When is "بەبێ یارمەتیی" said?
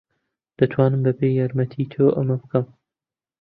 1.05-1.89